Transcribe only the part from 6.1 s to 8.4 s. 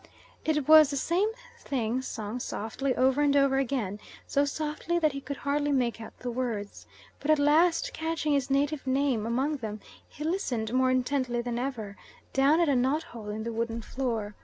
the words. But at last, catching